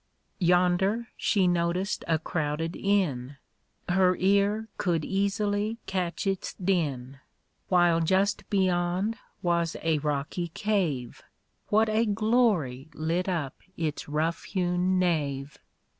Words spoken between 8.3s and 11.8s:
beyond was a rocky cave ‚ÄĒ